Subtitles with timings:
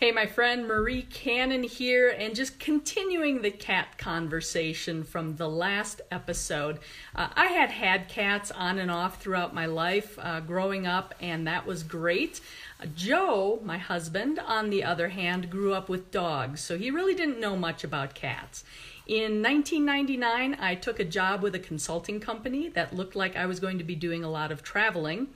[0.00, 6.02] Hey, my friend Marie Cannon here, and just continuing the cat conversation from the last
[6.12, 6.78] episode.
[7.16, 11.48] Uh, I had had cats on and off throughout my life uh, growing up, and
[11.48, 12.40] that was great.
[12.80, 17.16] Uh, Joe, my husband, on the other hand, grew up with dogs, so he really
[17.16, 18.62] didn't know much about cats.
[19.08, 23.58] In 1999, I took a job with a consulting company that looked like I was
[23.58, 25.26] going to be doing a lot of traveling.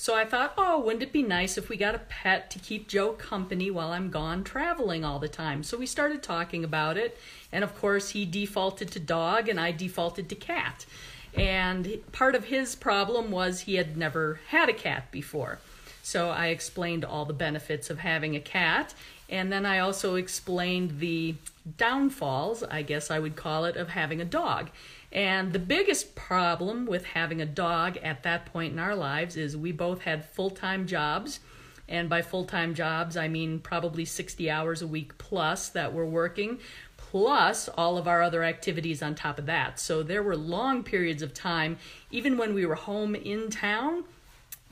[0.00, 2.88] So I thought, oh, wouldn't it be nice if we got a pet to keep
[2.88, 5.62] Joe company while I'm gone traveling all the time?
[5.62, 7.18] So we started talking about it.
[7.52, 10.86] And of course, he defaulted to dog and I defaulted to cat.
[11.34, 15.58] And part of his problem was he had never had a cat before.
[16.02, 18.94] So I explained all the benefits of having a cat.
[19.28, 21.34] And then I also explained the
[21.76, 24.70] downfalls, I guess I would call it, of having a dog.
[25.12, 29.56] And the biggest problem with having a dog at that point in our lives is
[29.56, 31.40] we both had full time jobs.
[31.88, 36.04] And by full time jobs, I mean probably 60 hours a week plus that we're
[36.04, 36.60] working,
[36.96, 39.80] plus all of our other activities on top of that.
[39.80, 41.78] So there were long periods of time,
[42.12, 44.04] even when we were home in town,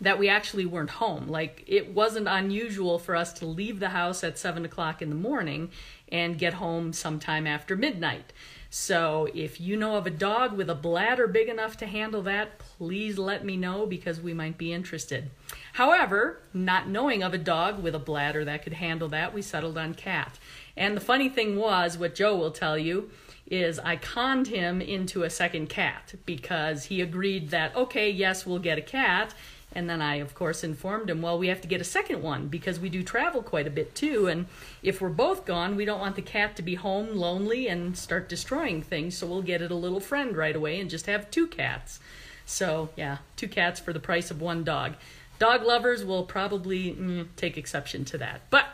[0.00, 1.26] that we actually weren't home.
[1.26, 5.16] Like it wasn't unusual for us to leave the house at 7 o'clock in the
[5.16, 5.70] morning
[6.12, 8.32] and get home sometime after midnight.
[8.70, 12.58] So if you know of a dog with a bladder big enough to handle that,
[12.58, 15.30] please let me know because we might be interested.
[15.72, 19.78] However, not knowing of a dog with a bladder that could handle that, we settled
[19.78, 20.38] on cat.
[20.76, 23.10] And the funny thing was, what Joe will tell you,
[23.50, 28.58] is I conned him into a second cat because he agreed that, okay, yes, we'll
[28.58, 29.34] get a cat
[29.72, 32.48] and then I, of course, informed him, well, we have to get a second one
[32.48, 34.26] because we do travel quite a bit too.
[34.26, 34.46] And
[34.82, 38.28] if we're both gone, we don't want the cat to be home lonely and start
[38.28, 39.18] destroying things.
[39.18, 42.00] So we'll get it a little friend right away and just have two cats.
[42.46, 44.94] So, yeah, two cats for the price of one dog.
[45.38, 48.40] Dog lovers will probably mm, take exception to that.
[48.48, 48.66] But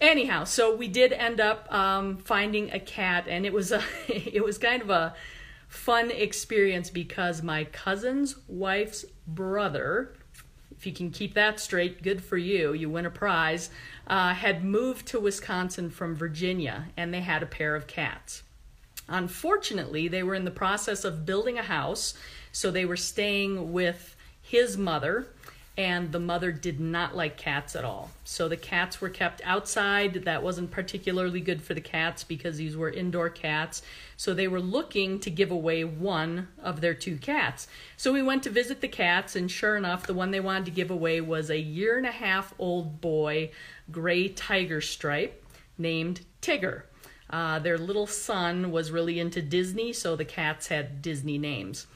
[0.00, 4.44] anyhow, so we did end up um, finding a cat, and it was a, it
[4.44, 5.14] was kind of a
[5.72, 10.12] fun experience because my cousin's wife's brother,
[10.70, 13.70] if you can keep that straight, good for you, you win a prize,
[14.06, 18.42] uh, had moved to Wisconsin from Virginia and they had a pair of cats.
[19.08, 22.12] Unfortunately, they were in the process of building a house,
[22.52, 25.28] so they were staying with his mother
[25.76, 28.10] and the mother did not like cats at all.
[28.24, 30.24] So the cats were kept outside.
[30.24, 33.80] That wasn't particularly good for the cats because these were indoor cats.
[34.18, 37.68] So they were looking to give away one of their two cats.
[37.96, 40.70] So we went to visit the cats, and sure enough, the one they wanted to
[40.72, 43.50] give away was a year and a half old boy,
[43.90, 45.42] gray tiger stripe,
[45.78, 46.82] named Tigger.
[47.30, 51.86] Uh, their little son was really into Disney, so the cats had Disney names.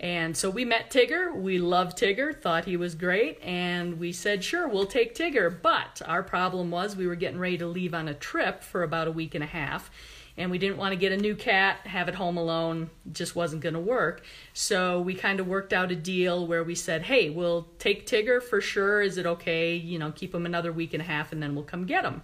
[0.00, 1.34] And so we met Tigger.
[1.34, 5.54] We loved Tigger, thought he was great, and we said, sure, we'll take Tigger.
[5.60, 9.08] But our problem was we were getting ready to leave on a trip for about
[9.08, 9.90] a week and a half,
[10.38, 12.88] and we didn't want to get a new cat, have it home alone.
[13.12, 14.24] Just wasn't going to work.
[14.54, 18.42] So we kind of worked out a deal where we said, hey, we'll take Tigger
[18.42, 19.02] for sure.
[19.02, 19.76] Is it okay?
[19.76, 22.22] You know, keep him another week and a half, and then we'll come get him.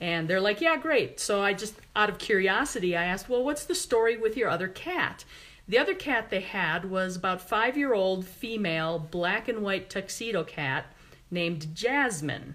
[0.00, 1.20] And they're like, yeah, great.
[1.20, 4.68] So I just, out of curiosity, I asked, well, what's the story with your other
[4.68, 5.26] cat?
[5.66, 10.44] The other cat they had was about five year old female black and white tuxedo
[10.44, 10.86] cat
[11.30, 12.54] named Jasmine.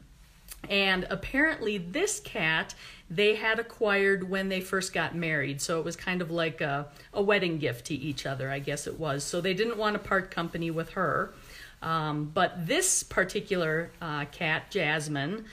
[0.70, 2.76] And apparently, this cat
[3.10, 5.62] they had acquired when they first got married.
[5.62, 8.86] So it was kind of like a, a wedding gift to each other, I guess
[8.86, 9.24] it was.
[9.24, 11.34] So they didn't want to part company with her.
[11.82, 15.46] Um, but this particular uh, cat, Jasmine,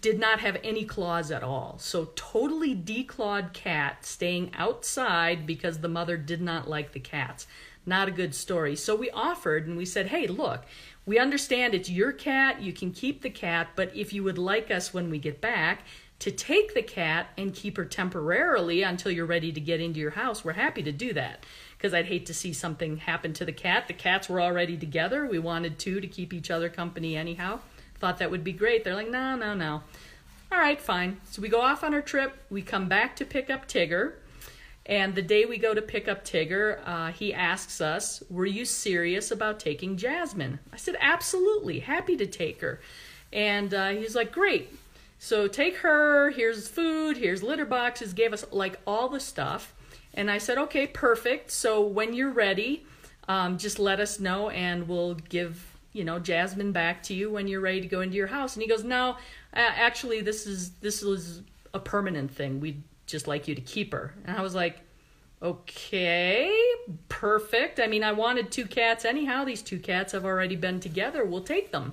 [0.00, 1.76] did not have any claws at all.
[1.78, 7.46] So, totally declawed cat staying outside because the mother did not like the cats.
[7.84, 8.76] Not a good story.
[8.76, 10.64] So, we offered and we said, hey, look,
[11.04, 14.70] we understand it's your cat, you can keep the cat, but if you would like
[14.70, 15.82] us when we get back
[16.20, 20.12] to take the cat and keep her temporarily until you're ready to get into your
[20.12, 21.44] house, we're happy to do that.
[21.76, 23.88] Because I'd hate to see something happen to the cat.
[23.88, 25.26] The cats were already together.
[25.26, 27.58] We wanted two to keep each other company anyhow
[28.02, 28.82] thought that would be great.
[28.82, 29.80] They're like, no, no, no.
[30.50, 31.20] All right, fine.
[31.30, 32.36] So we go off on our trip.
[32.50, 34.14] We come back to pick up Tigger.
[34.84, 38.64] And the day we go to pick up Tigger, uh, he asks us, Were you
[38.64, 40.58] serious about taking Jasmine?
[40.72, 42.80] I said, Absolutely, happy to take her.
[43.32, 44.76] And uh, he's like, Great.
[45.20, 49.72] So take her, here's food, here's litter boxes, gave us like all the stuff.
[50.12, 51.52] And I said, Okay, perfect.
[51.52, 52.84] So when you're ready,
[53.28, 57.48] um, just let us know and we'll give you know Jasmine back to you when
[57.48, 59.16] you're ready to go into your house." And he goes, "No,
[59.52, 61.42] actually, this is this is
[61.74, 62.60] a permanent thing.
[62.60, 64.80] We'd just like you to keep her." And I was like,
[65.42, 66.54] "Okay,
[67.08, 67.80] perfect.
[67.80, 69.44] I mean, I wanted two cats anyhow.
[69.44, 71.24] These two cats have already been together.
[71.24, 71.92] We'll take them."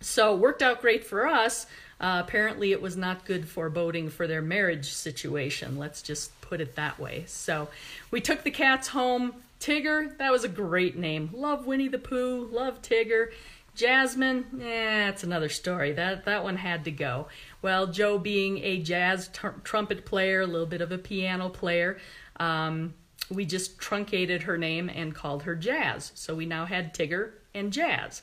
[0.00, 1.66] So worked out great for us.
[2.00, 5.76] Uh, apparently, it was not good foreboding for their marriage situation.
[5.78, 7.24] Let's just put it that way.
[7.26, 7.68] So
[8.10, 9.34] we took the cats home.
[9.60, 11.30] Tigger, that was a great name.
[11.32, 13.30] Love Winnie the Pooh, love Tigger.
[13.74, 15.92] Jasmine, eh, that's another story.
[15.92, 17.28] That that one had to go.
[17.62, 21.98] Well, Joe being a jazz tr- trumpet player, a little bit of a piano player,
[22.40, 22.94] um,
[23.30, 26.10] we just truncated her name and called her Jazz.
[26.14, 28.22] So we now had Tigger and Jazz.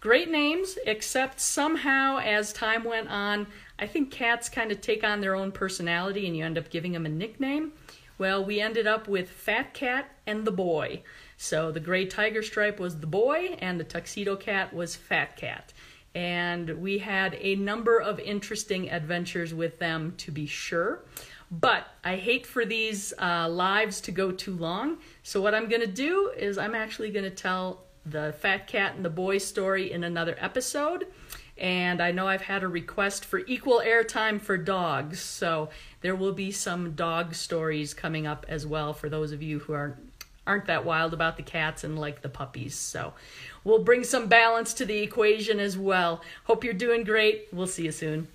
[0.00, 3.46] Great names, except somehow as time went on,
[3.78, 6.92] I think cats kind of take on their own personality and you end up giving
[6.92, 7.72] them a nickname.
[8.20, 11.04] Well, we ended up with Fat Cat and the Boy.
[11.38, 15.72] So the gray tiger stripe was the boy, and the tuxedo cat was Fat Cat.
[16.14, 21.02] And we had a number of interesting adventures with them, to be sure.
[21.50, 24.98] But I hate for these uh, lives to go too long.
[25.22, 28.96] So, what I'm going to do is I'm actually going to tell the fat cat
[28.96, 31.06] and the boy story in another episode.
[31.60, 35.68] And I know I've had a request for equal airtime for dogs, so
[36.00, 39.74] there will be some dog stories coming up as well for those of you who
[39.74, 39.96] aren't
[40.46, 42.74] aren't that wild about the cats and like the puppies.
[42.74, 43.12] So
[43.62, 46.22] we'll bring some balance to the equation as well.
[46.44, 47.48] Hope you're doing great.
[47.52, 48.26] We'll see you soon.